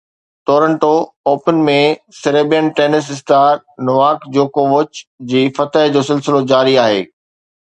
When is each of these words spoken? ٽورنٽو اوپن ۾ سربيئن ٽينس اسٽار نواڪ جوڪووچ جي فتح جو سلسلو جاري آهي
ٽورنٽو 0.49 0.93
اوپن 1.31 1.59
۾ 1.67 1.75
سربيئن 2.19 2.71
ٽينس 2.79 3.09
اسٽار 3.17 3.51
نواڪ 3.91 4.27
جوڪووچ 4.39 5.03
جي 5.33 5.45
فتح 5.61 5.87
جو 5.99 6.05
سلسلو 6.11 6.43
جاري 6.55 6.77
آهي 6.87 6.99